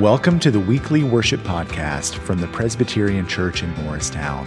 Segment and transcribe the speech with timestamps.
[0.00, 4.44] Welcome to the weekly worship podcast from the Presbyterian Church in Morristown,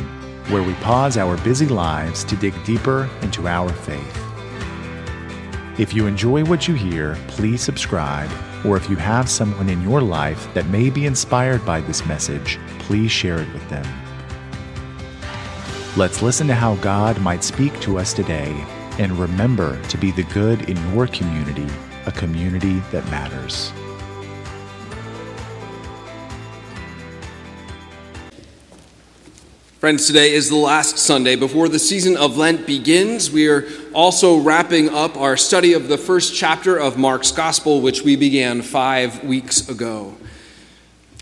[0.50, 4.24] where we pause our busy lives to dig deeper into our faith.
[5.80, 8.30] If you enjoy what you hear, please subscribe,
[8.66, 12.60] or if you have someone in your life that may be inspired by this message,
[12.80, 13.86] please share it with them.
[15.96, 18.52] Let's listen to how God might speak to us today
[19.00, 21.68] and remember to be the good in your community,
[22.06, 23.72] a community that matters.
[29.80, 33.30] Friends, today is the last Sunday before the season of Lent begins.
[33.30, 38.02] We are also wrapping up our study of the first chapter of Mark's Gospel, which
[38.02, 40.16] we began five weeks ago.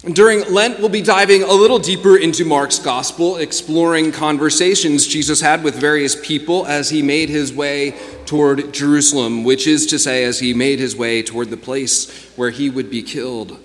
[0.09, 5.62] During Lent, we'll be diving a little deeper into Mark's Gospel, exploring conversations Jesus had
[5.62, 7.94] with various people as he made his way
[8.26, 12.52] toward Jerusalem, which is to say, as he made his way toward the place where
[12.52, 13.59] he would be killed.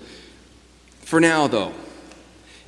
[0.99, 1.73] For now, though,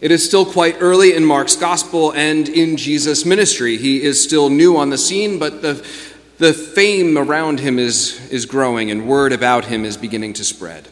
[0.04, 3.78] it is still quite early in Mark's gospel and in Jesus' ministry.
[3.78, 5.76] He is still new on the scene, but the,
[6.40, 10.90] the fame around him is, is growing and word about him is beginning to spread.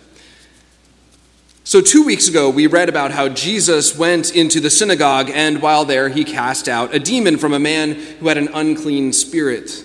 [1.66, 5.84] So, two weeks ago, we read about how Jesus went into the synagogue, and while
[5.84, 9.84] there, he cast out a demon from a man who had an unclean spirit.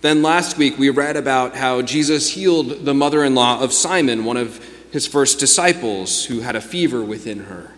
[0.00, 4.24] Then last week, we read about how Jesus healed the mother in law of Simon,
[4.24, 4.58] one of
[4.90, 7.74] his first disciples, who had a fever within her.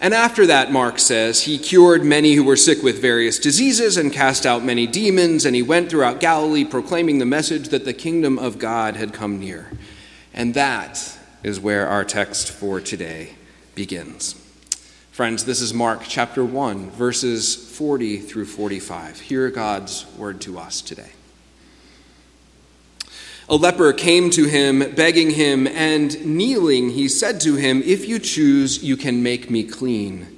[0.00, 4.12] And after that, Mark says, he cured many who were sick with various diseases and
[4.12, 8.38] cast out many demons, and he went throughout Galilee proclaiming the message that the kingdom
[8.38, 9.70] of God had come near.
[10.34, 13.34] And that is where our text for today
[13.74, 14.34] begins.
[15.12, 19.20] Friends, this is Mark chapter 1, verses 40 through 45.
[19.20, 21.12] Hear God's word to us today.
[23.48, 28.18] A leper came to him, begging him, and kneeling, he said to him, If you
[28.18, 30.28] choose, you can make me clean.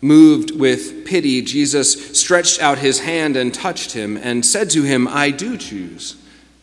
[0.00, 5.06] Moved with pity, Jesus stretched out his hand and touched him, and said to him,
[5.08, 6.16] I do choose,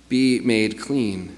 [0.09, 1.35] be made clean.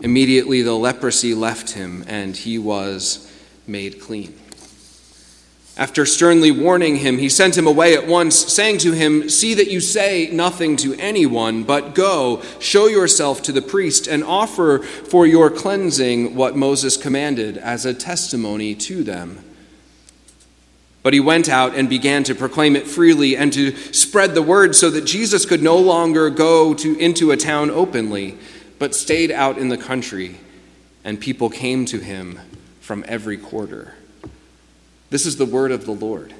[0.00, 3.32] Immediately the leprosy left him, and he was
[3.66, 4.38] made clean.
[5.76, 9.70] After sternly warning him, he sent him away at once, saying to him, See that
[9.70, 15.26] you say nothing to anyone, but go, show yourself to the priest, and offer for
[15.26, 19.44] your cleansing what Moses commanded as a testimony to them.
[21.02, 24.76] But he went out and began to proclaim it freely and to spread the word
[24.76, 28.38] so that Jesus could no longer go to, into a town openly,
[28.78, 30.36] but stayed out in the country,
[31.02, 32.38] and people came to him
[32.80, 33.94] from every quarter.
[35.14, 36.34] This is the word of the Lord.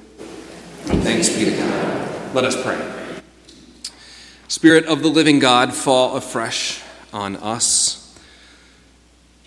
[0.83, 2.35] Thanks be to God.
[2.35, 3.21] Let us pray.
[4.49, 6.81] Spirit of the living God, fall afresh
[7.13, 8.19] on us.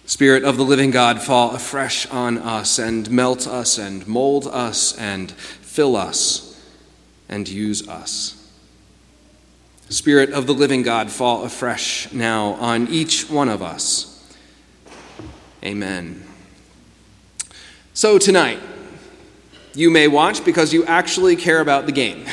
[0.06, 4.97] Spirit of the living God, fall afresh on us and melt us and mold us
[4.97, 6.59] and fill us
[7.28, 8.50] and use us.
[9.91, 14.34] Spirit of the living God, fall afresh now on each one of us.
[15.62, 16.27] Amen.
[17.93, 18.60] So, tonight,
[19.78, 22.25] you may watch because you actually care about the game.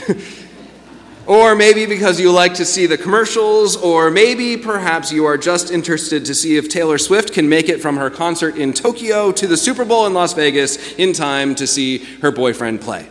[1.27, 5.69] or maybe because you like to see the commercials, or maybe perhaps you are just
[5.69, 9.45] interested to see if Taylor Swift can make it from her concert in Tokyo to
[9.45, 13.07] the Super Bowl in Las Vegas in time to see her boyfriend play.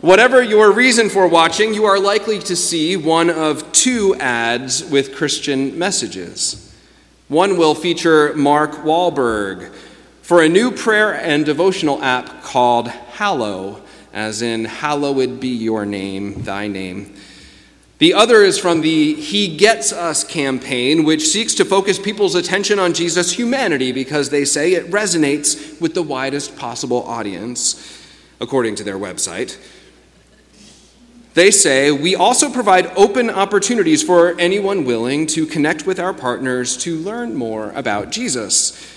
[0.00, 5.14] Whatever your reason for watching, you are likely to see one of two ads with
[5.14, 6.74] Christian messages.
[7.28, 9.74] One will feature Mark Wahlberg
[10.26, 13.80] for a new prayer and devotional app called Hallow,
[14.12, 17.14] as in, Hallowed be your name, thy name.
[17.98, 22.80] The other is from the He Gets Us campaign, which seeks to focus people's attention
[22.80, 28.04] on Jesus' humanity because they say it resonates with the widest possible audience,
[28.40, 29.56] according to their website.
[31.34, 36.76] They say, We also provide open opportunities for anyone willing to connect with our partners
[36.78, 38.94] to learn more about Jesus.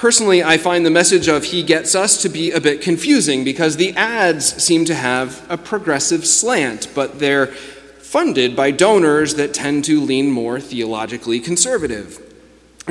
[0.00, 3.76] Personally, I find the message of He Gets Us to be a bit confusing because
[3.76, 9.84] the ads seem to have a progressive slant, but they're funded by donors that tend
[9.84, 12.18] to lean more theologically conservative.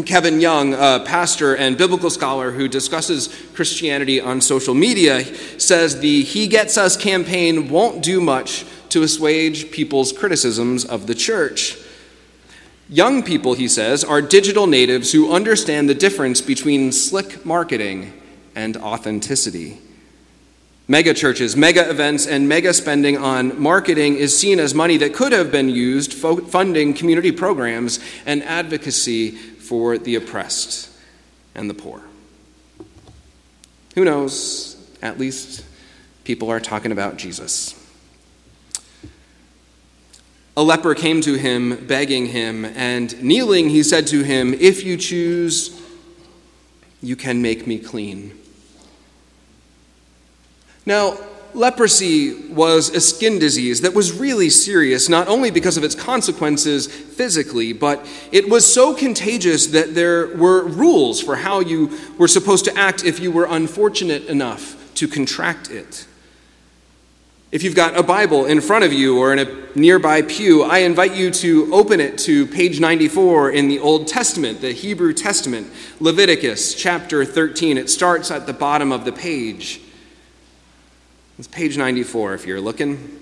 [0.05, 5.23] Kevin Young, a pastor and biblical scholar who discusses Christianity on social media,
[5.59, 11.15] says the He Gets Us campaign won't do much to assuage people's criticisms of the
[11.15, 11.75] church.
[12.89, 18.11] Young people, he says, are digital natives who understand the difference between slick marketing
[18.55, 19.79] and authenticity.
[20.87, 25.31] Mega churches, mega events, and mega spending on marketing is seen as money that could
[25.31, 30.89] have been used funding community programs and advocacy for the oppressed.
[31.53, 32.01] and the poor.
[33.95, 34.77] Who knows?
[35.01, 35.65] At least
[36.23, 37.75] people are talking about Jesus.
[40.59, 44.97] A leper came to him, begging him, and kneeling, he said to him, If you
[44.97, 45.81] choose,
[47.01, 48.37] you can make me clean.
[50.85, 51.17] Now,
[51.53, 56.87] leprosy was a skin disease that was really serious, not only because of its consequences
[56.87, 62.65] physically, but it was so contagious that there were rules for how you were supposed
[62.65, 66.05] to act if you were unfortunate enough to contract it.
[67.51, 70.79] If you've got a Bible in front of you or in a nearby pew, I
[70.79, 75.67] invite you to open it to page 94 in the Old Testament, the Hebrew Testament,
[75.99, 77.79] Leviticus chapter 13.
[77.79, 79.81] It starts at the bottom of the page.
[81.39, 83.19] It's page 94 if you're looking.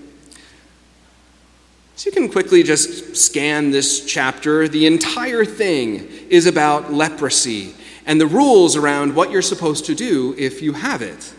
[1.96, 4.68] So you can quickly just scan this chapter.
[4.68, 7.74] The entire thing is about leprosy
[8.04, 11.32] and the rules around what you're supposed to do if you have it.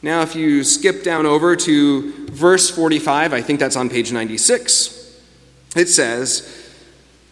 [0.00, 5.20] Now, if you skip down over to verse 45, I think that's on page 96,
[5.74, 6.72] it says,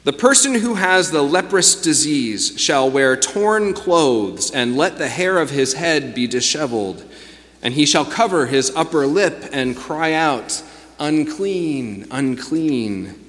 [0.04, 5.38] The person who has the leprous disease shall wear torn clothes and let the hair
[5.38, 7.04] of his head be disheveled
[7.66, 10.62] and he shall cover his upper lip and cry out,
[11.00, 13.20] Unclean, unclean.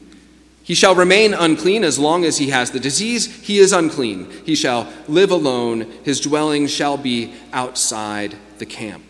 [0.61, 3.25] He shall remain unclean as long as he has the disease.
[3.41, 4.29] He is unclean.
[4.45, 5.91] He shall live alone.
[6.03, 9.06] His dwelling shall be outside the camp.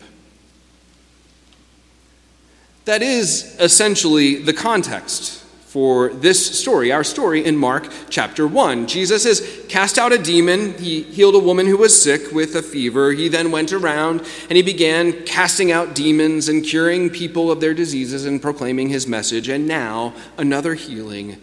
[2.88, 8.86] That is essentially the context for this story, our story in Mark chapter 1.
[8.86, 10.72] Jesus has cast out a demon.
[10.78, 13.12] He healed a woman who was sick with a fever.
[13.12, 17.74] He then went around and he began casting out demons and curing people of their
[17.74, 19.50] diseases and proclaiming his message.
[19.50, 21.42] And now, another healing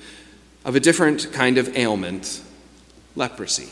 [0.66, 2.42] of a different kind of ailment
[3.16, 3.70] leprosy.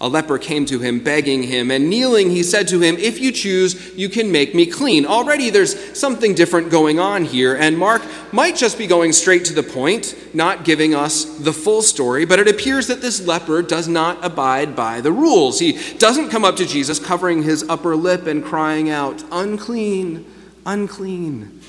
[0.00, 3.32] A leper came to him, begging him, and kneeling, he said to him, If you
[3.32, 5.04] choose, you can make me clean.
[5.04, 8.02] Already there's something different going on here, and Mark
[8.32, 12.38] might just be going straight to the point, not giving us the full story, but
[12.38, 15.58] it appears that this leper does not abide by the rules.
[15.58, 20.24] He doesn't come up to Jesus, covering his upper lip and crying out, Unclean,
[20.64, 21.60] unclean.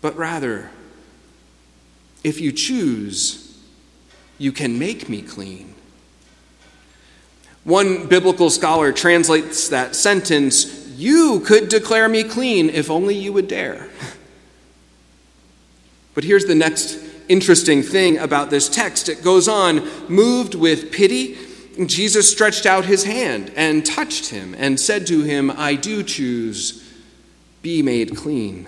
[0.00, 0.70] But rather,
[2.22, 3.60] if you choose,
[4.38, 5.74] you can make me clean.
[7.68, 13.46] One biblical scholar translates that sentence You could declare me clean if only you would
[13.46, 13.90] dare.
[16.14, 16.98] But here's the next
[17.28, 21.36] interesting thing about this text it goes on, moved with pity.
[21.84, 26.90] Jesus stretched out his hand and touched him and said to him, I do choose,
[27.60, 28.66] be made clean.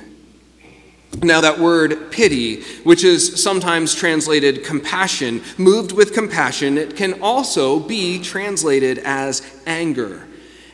[1.22, 7.80] Now, that word pity, which is sometimes translated compassion, moved with compassion, it can also
[7.80, 10.26] be translated as anger.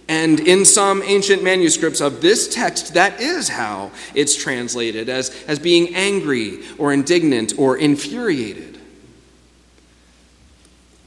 [0.08, 5.58] And in some ancient manuscripts of this text, that is how it's translated as, as
[5.58, 8.78] being angry or indignant or infuriated.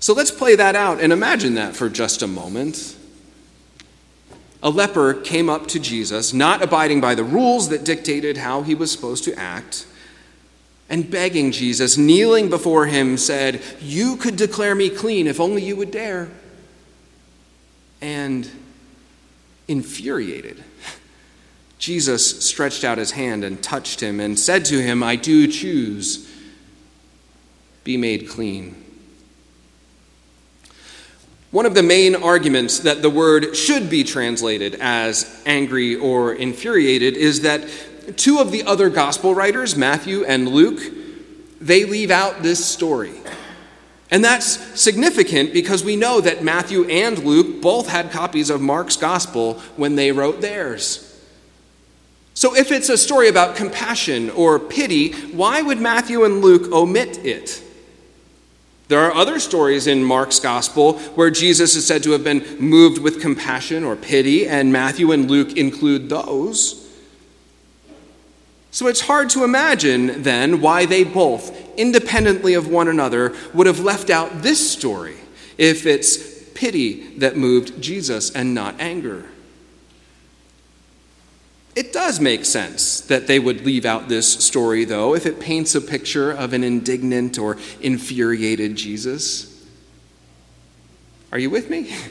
[0.01, 2.97] So let's play that out and imagine that for just a moment
[4.61, 8.75] a leper came up to Jesus, not abiding by the rules that dictated how he
[8.75, 9.85] was supposed to act,
[10.89, 15.75] and begging Jesus, kneeling before him, said, You could declare me clean if only you
[15.75, 16.29] would dare.
[18.01, 18.49] And
[19.67, 20.63] infuriated,
[21.77, 26.29] Jesus stretched out his hand and touched him and said to him, I do choose,
[27.83, 28.83] be made clean.
[31.51, 37.17] One of the main arguments that the word should be translated as angry or infuriated
[37.17, 37.67] is that
[38.17, 40.79] two of the other gospel writers, Matthew and Luke,
[41.59, 43.13] they leave out this story.
[44.11, 48.95] And that's significant because we know that Matthew and Luke both had copies of Mark's
[48.95, 51.05] gospel when they wrote theirs.
[52.35, 57.25] So if it's a story about compassion or pity, why would Matthew and Luke omit
[57.25, 57.63] it?
[58.89, 62.97] There are other stories in Mark's gospel where Jesus is said to have been moved
[62.97, 66.89] with compassion or pity, and Matthew and Luke include those.
[68.71, 73.79] So it's hard to imagine then why they both, independently of one another, would have
[73.79, 75.17] left out this story
[75.59, 79.25] if it's pity that moved Jesus and not anger.
[81.79, 85.75] It does make sense that they would leave out this story, though, if it paints
[85.75, 89.65] a picture of an indignant or infuriated Jesus.
[91.31, 91.95] Are you with me?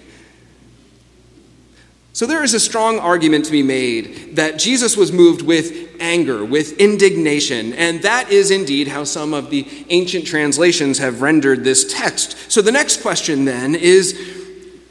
[2.15, 6.45] So there is a strong argument to be made that Jesus was moved with anger,
[6.45, 11.95] with indignation, and that is indeed how some of the ancient translations have rendered this
[11.95, 12.51] text.
[12.51, 14.19] So the next question then is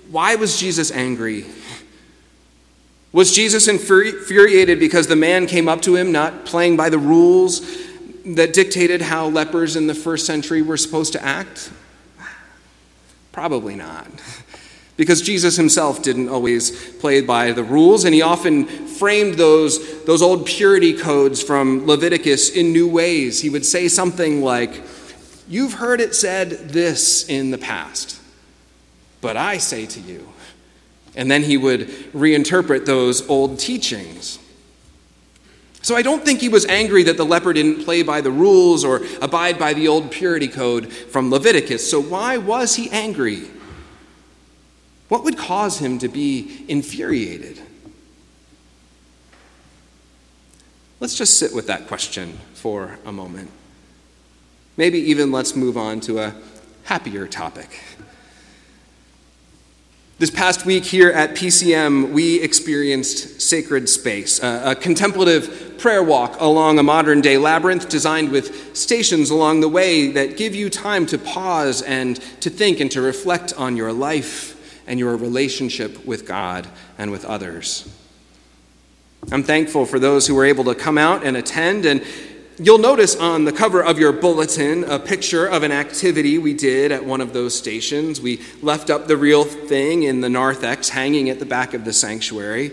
[0.10, 1.44] why was Jesus angry?
[3.12, 7.62] Was Jesus infuriated because the man came up to him not playing by the rules
[8.26, 11.72] that dictated how lepers in the first century were supposed to act?
[13.32, 14.08] Probably not
[14.98, 20.22] because Jesus himself didn't always play by the rules, and he often framed those, those
[20.22, 23.40] old purity codes from Leviticus in new ways.
[23.40, 24.84] He would say something like,
[25.50, 28.20] You've heard it said this in the past,
[29.22, 30.28] but I say to you.
[31.18, 34.40] And then he would reinterpret those old teachings.
[35.82, 38.86] So I don't think he was angry that the leper didn't play by the rules
[38.86, 41.90] or abide by the old purity code from Leviticus.
[41.90, 43.48] So why was he angry?
[45.08, 47.60] What would cause him to be infuriated?
[51.00, 53.50] Let's just sit with that question for a moment.
[54.76, 56.36] Maybe even let's move on to a
[56.84, 57.82] happier topic.
[60.20, 66.42] This past week here at PCM, we experienced Sacred Space, a, a, contemplative prayer walk
[66.42, 71.06] along a modern day labyrinth designed with stations along the way that give you time
[71.06, 76.26] to pause and to think and to reflect on your life and your relationship with
[76.26, 77.88] God and with others.
[79.32, 81.86] I'm thankful for those who were able to come out and attend.
[81.86, 82.04] And
[82.60, 86.92] you'll notice on the cover of your bulletin a picture of an activity we did
[86.92, 88.20] at one of those stations.
[88.20, 91.94] We left up the real thing in the narthex hanging at the back of the
[91.94, 92.72] sanctuary.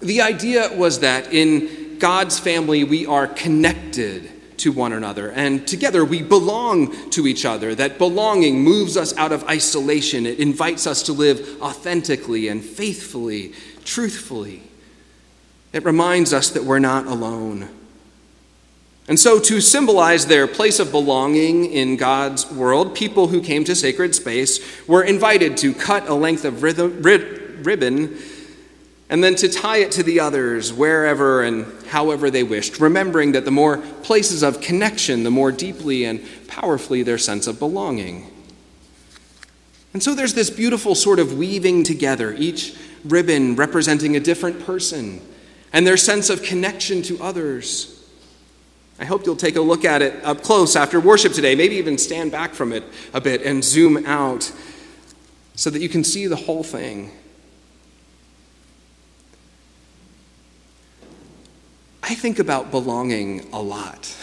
[0.00, 5.30] The idea was that in God's family, we are connected to one another.
[5.30, 7.74] And together we belong to each other.
[7.74, 10.26] That belonging moves us out of isolation.
[10.26, 13.52] It invites us to live authentically and faithfully,
[13.84, 14.62] truthfully.
[15.72, 17.68] It reminds us that we're not alone.
[19.08, 23.74] And so, to symbolize their place of belonging in God's world, people who came to
[23.76, 27.02] sacred space were invited to cut a length of rhythm,
[27.62, 28.18] ribbon
[29.08, 33.44] and then to tie it to the others wherever and however they wished, remembering that
[33.44, 38.30] the more places of connection, the more deeply and powerfully their sense of belonging.
[39.92, 45.20] And so there's this beautiful sort of weaving together, each ribbon representing a different person
[45.72, 47.95] and their sense of connection to others.
[48.98, 51.98] I hope you'll take a look at it up close after worship today, maybe even
[51.98, 54.50] stand back from it a bit and zoom out
[55.54, 57.10] so that you can see the whole thing.
[62.02, 64.14] I think about belonging a lot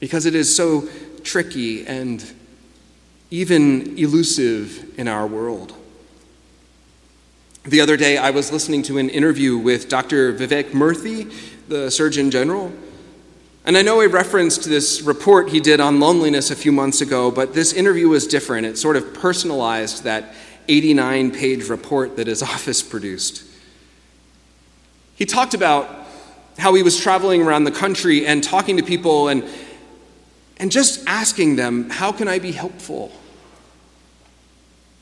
[0.00, 0.88] because it is so
[1.22, 2.24] tricky and
[3.30, 5.74] even elusive in our world.
[7.64, 10.32] The other day, I was listening to an interview with Dr.
[10.32, 11.32] Vivek Murthy,
[11.68, 12.72] the Surgeon General.
[13.64, 17.30] And I know I referenced this report he did on loneliness a few months ago,
[17.30, 18.66] but this interview was different.
[18.66, 20.34] It sort of personalized that
[20.68, 23.42] 89 page report that his office produced.
[25.16, 26.06] He talked about
[26.58, 29.44] how he was traveling around the country and talking to people and,
[30.58, 33.10] and just asking them, How can I be helpful?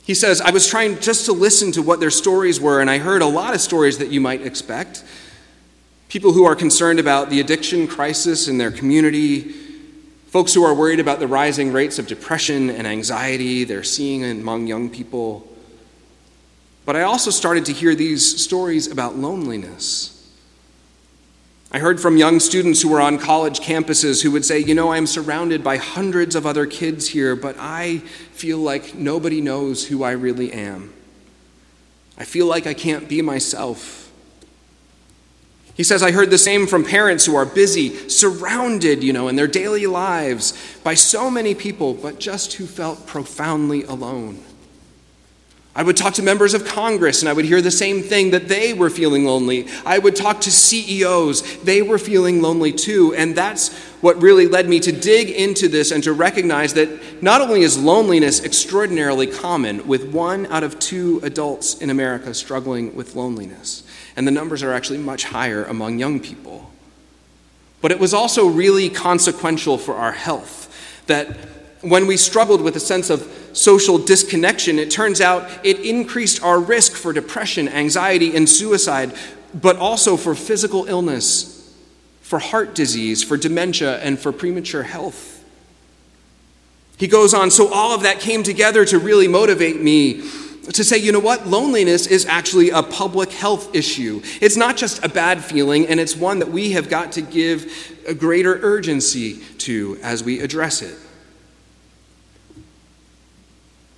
[0.05, 2.99] He says, I was trying just to listen to what their stories were, and I
[2.99, 5.03] heard a lot of stories that you might expect.
[6.15, 9.53] People who are concerned about the addiction crisis in their community,
[10.29, 14.69] folks who are worried about the rising rates of depression and anxiety they're seeing among
[14.69, 15.45] young people.
[16.85, 20.33] But I also started to hear these stories about loneliness.
[21.73, 24.93] I heard from young students who were on college campuses who would say, You know,
[24.93, 27.99] I'm surrounded by hundreds of other kids here, but I
[28.31, 30.93] feel like nobody knows who I really am.
[32.17, 34.04] I feel like I can't be myself.
[35.75, 39.35] He says, I heard the same from parents who are busy, surrounded, you know, in
[39.35, 40.53] their daily lives
[40.85, 44.43] by so many people, but just who felt profoundly alone.
[45.77, 48.47] I would talk to members of Congress and I would hear the same thing that
[48.47, 49.67] they were feeling lonely.
[49.85, 53.13] I would talk to CEOs, they were feeling lonely too.
[53.15, 57.41] And that's what really led me to dig into this and to recognize that not
[57.41, 63.17] only is loneliness extraordinarily common, with one out of two adults in America struggling with
[63.17, 63.83] loneliness,
[64.17, 66.71] and the numbers are actually much higher among young people,
[67.81, 70.71] but it was also really consequential for our health
[71.07, 71.37] that
[71.83, 76.59] when we struggled with a sense of social disconnection, it turns out it increased our
[76.59, 79.13] risk for depression, anxiety, and suicide,
[79.53, 81.75] but also for physical illness,
[82.23, 85.45] for heart disease, for dementia, and for premature health.
[86.97, 90.23] He goes on, so all of that came together to really motivate me
[90.73, 94.23] to say, you know what, loneliness is actually a public health issue.
[94.41, 97.71] It's not just a bad feeling, and it's one that we have got to give
[98.07, 100.97] a greater urgency to as we address it.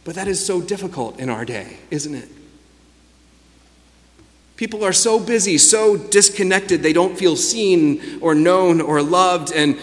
[0.05, 2.29] But that is so difficult in our day, isn't it?
[4.57, 9.53] People are so busy, so disconnected, they don't feel seen or known or loved.
[9.53, 9.79] And,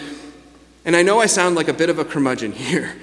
[0.84, 2.96] and I know I sound like a bit of a curmudgeon here,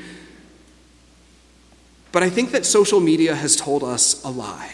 [2.11, 4.73] but I think that social media has told us a lie.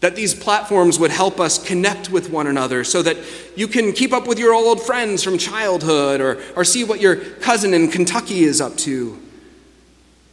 [0.00, 3.16] That these platforms would help us connect with one another so that
[3.56, 7.16] you can keep up with your old friends from childhood or, or see what your
[7.16, 9.20] cousin in Kentucky is up to.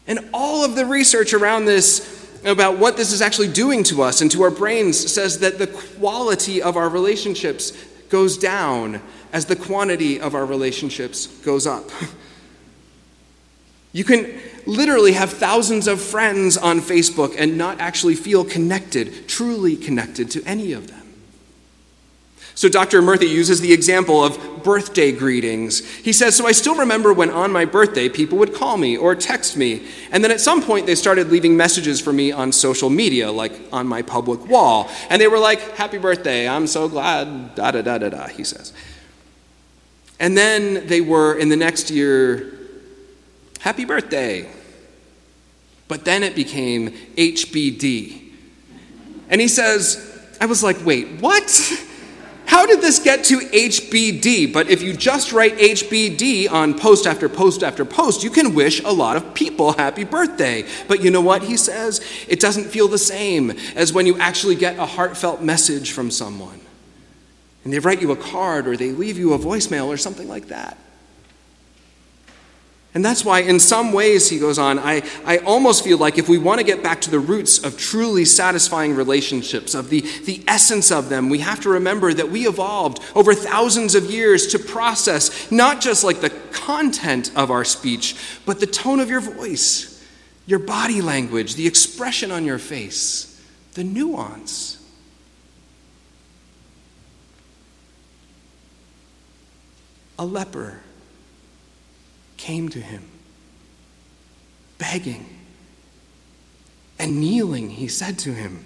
[0.06, 4.22] And all of the research around this about what this is actually doing to us
[4.22, 7.72] and to our brains says that the quality of our relationships
[8.10, 9.02] goes down
[9.32, 11.90] as the quantity of our relationships goes up.
[13.94, 19.78] You can literally have thousands of friends on Facebook and not actually feel connected, truly
[19.78, 21.04] connected to any of them.
[22.56, 23.02] So Dr.
[23.02, 25.86] Murthy uses the example of birthday greetings.
[25.98, 29.16] He says, So I still remember when on my birthday people would call me or
[29.16, 29.88] text me.
[30.12, 33.54] And then at some point they started leaving messages for me on social media, like
[33.72, 34.90] on my public wall.
[35.10, 38.44] And they were like, Happy birthday, I'm so glad, da da da da da, he
[38.44, 38.72] says.
[40.20, 42.63] And then they were in the next year,
[43.64, 44.46] Happy birthday.
[45.88, 48.34] But then it became HBD.
[49.30, 51.88] And he says, I was like, wait, what?
[52.46, 54.52] How did this get to HBD?
[54.52, 58.84] But if you just write HBD on post after post after post, you can wish
[58.84, 60.66] a lot of people happy birthday.
[60.90, 62.02] But you know what he says?
[62.28, 66.60] It doesn't feel the same as when you actually get a heartfelt message from someone.
[67.64, 70.50] And they write you a card or they leave you a voicemail or something like
[70.50, 70.78] that.
[72.96, 76.30] And that's why, in some ways, he goes on, I, I almost feel like if
[76.30, 80.44] we want to get back to the roots of truly satisfying relationships, of the, the
[80.48, 84.60] essence of them, we have to remember that we evolved over thousands of years to
[84.60, 90.06] process not just like the content of our speech, but the tone of your voice,
[90.46, 94.80] your body language, the expression on your face, the nuance.
[100.20, 100.84] A leper
[102.44, 103.02] came to him,
[104.78, 105.26] begging
[107.00, 107.70] and kneeling.
[107.70, 108.66] He said to him,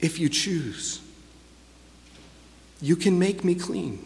[0.00, 1.00] If you choose,
[2.82, 4.04] you can make me clean.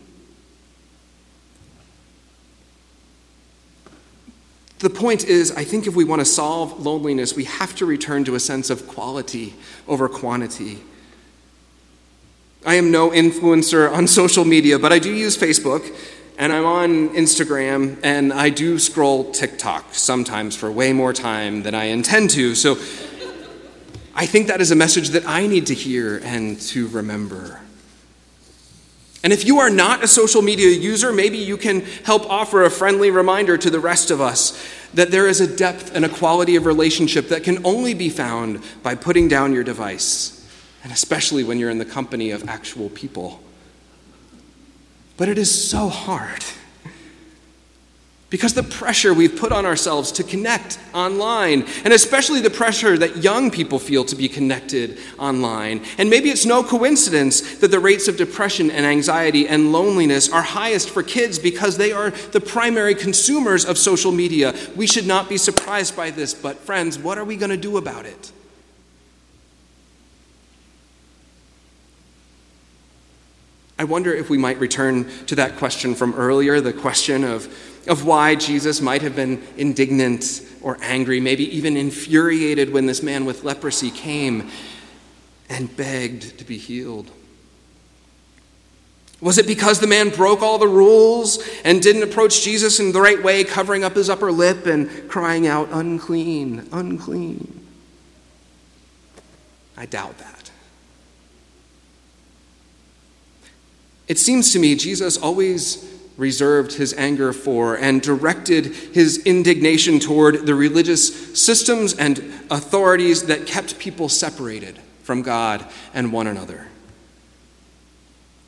[4.80, 8.22] The point is, I think if we want to solve loneliness, we have to return
[8.26, 9.54] to a sense of quality
[9.88, 10.80] over quantity.
[12.66, 15.90] I am no influencer on social media, but I do use Facebook
[16.38, 21.74] and I'm on Instagram, and I do scroll TikTok sometimes for way more time than
[21.74, 22.54] I intend to.
[22.54, 22.76] So
[24.14, 27.60] I think that is a message that I need to hear and to remember.
[29.24, 32.70] And if you are not a social media user, maybe you can help offer a
[32.70, 36.54] friendly reminder to the rest of us that there is a depth and a quality
[36.54, 40.48] of relationship that can only be found by putting down your device,
[40.84, 43.40] and especially when you're in the company of actual people.
[45.18, 46.44] But it is so hard.
[48.30, 53.22] Because the pressure we've put on ourselves to connect online, and especially the pressure that
[53.24, 55.82] young people feel to be connected online.
[55.96, 60.42] And maybe it's no coincidence that the rates of depression and anxiety and loneliness are
[60.42, 64.54] highest for kids because they are the primary consumers of social media.
[64.76, 67.78] We should not be surprised by this, but friends, what are we going to do
[67.78, 68.30] about it?
[73.78, 77.46] I wonder if we might return to that question from earlier the question of,
[77.86, 83.24] of why Jesus might have been indignant or angry, maybe even infuriated when this man
[83.24, 84.50] with leprosy came
[85.48, 87.10] and begged to be healed.
[89.20, 93.00] Was it because the man broke all the rules and didn't approach Jesus in the
[93.00, 97.66] right way, covering up his upper lip and crying out, unclean, unclean?
[99.76, 100.37] I doubt that.
[104.08, 105.84] It seems to me Jesus always
[106.16, 112.18] reserved his anger for and directed his indignation toward the religious systems and
[112.50, 116.66] authorities that kept people separated from God and one another.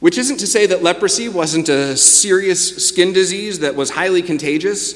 [0.01, 4.95] Which isn't to say that leprosy wasn't a serious skin disease that was highly contagious,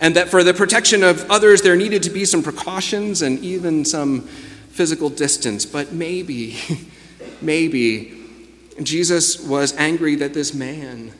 [0.00, 3.84] and that for the protection of others there needed to be some precautions and even
[3.84, 4.22] some
[4.70, 5.66] physical distance.
[5.66, 6.56] But maybe,
[7.42, 8.13] maybe
[8.82, 11.12] Jesus was angry that this man,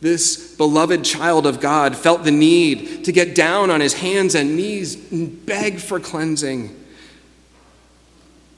[0.00, 4.56] this beloved child of God, felt the need to get down on his hands and
[4.56, 6.74] knees and beg for cleansing,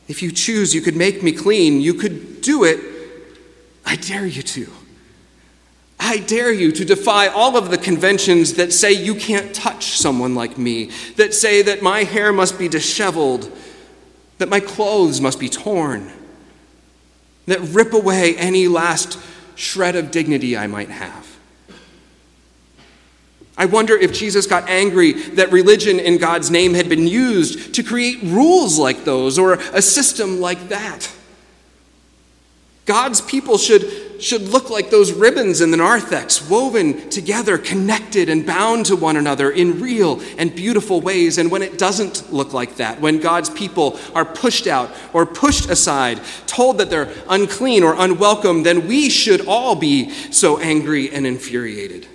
[0.08, 1.80] If you choose, you could make me clean.
[1.80, 2.80] You could do it.
[3.86, 4.70] I dare you to.
[5.98, 10.34] I dare you to defy all of the conventions that say you can't touch someone
[10.34, 13.50] like me, that say that my hair must be disheveled,
[14.38, 16.10] that my clothes must be torn,
[17.46, 19.18] that rip away any last
[19.54, 21.26] shred of dignity I might have.
[23.60, 27.82] I wonder if Jesus got angry that religion in God's name had been used to
[27.82, 31.12] create rules like those or a system like that.
[32.86, 33.82] God's people should,
[34.22, 39.16] should look like those ribbons in the narthex, woven together, connected, and bound to one
[39.16, 41.38] another in real and beautiful ways.
[41.38, 45.70] And when it doesn't look like that, when God's people are pushed out or pushed
[45.70, 51.26] aside, told that they're unclean or unwelcome, then we should all be so angry and
[51.26, 52.06] infuriated.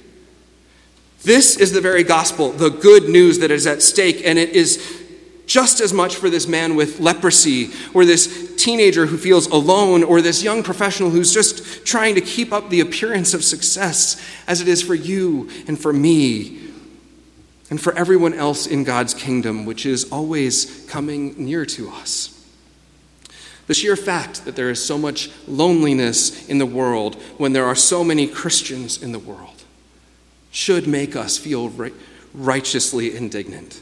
[1.24, 5.05] This is the very gospel, the good news that is at stake, and it is
[5.46, 10.22] just as much for this man with leprosy, or this teenager who feels alone, or
[10.22, 14.68] this young professional who's just trying to keep up the appearance of success, as it
[14.68, 16.62] is for you and for me,
[17.70, 22.32] and for everyone else in God's kingdom, which is always coming near to us.
[23.68, 27.76] The sheer fact that there is so much loneliness in the world when there are
[27.76, 29.64] so many Christians in the world
[30.52, 31.74] should make us feel
[32.34, 33.82] righteously indignant.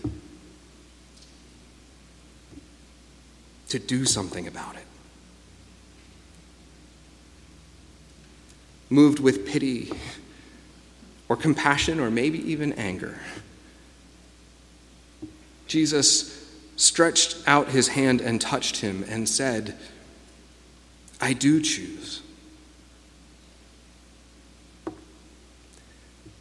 [3.74, 4.86] To do something about it.
[8.92, 9.92] Moved with pity
[11.28, 13.18] or compassion or maybe even anger.
[15.66, 19.76] Jesus stretched out his hand and touched him and said,
[21.20, 22.22] I do choose.